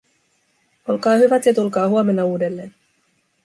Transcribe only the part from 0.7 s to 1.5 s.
Olkaa hyvät